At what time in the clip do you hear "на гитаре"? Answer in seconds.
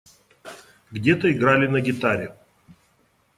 1.67-2.35